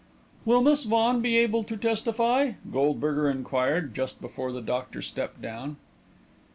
[0.45, 5.77] "Will Miss Vaughan be able to testify?" Goldberger inquired, just before the doctor stepped down.